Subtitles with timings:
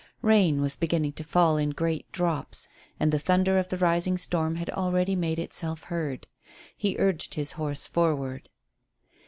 [0.23, 2.67] Rain was beginning to fall in great drops,
[2.99, 6.25] and the thunder of the rising storm had already made itself heard.
[6.75, 8.49] He urged his horse forward.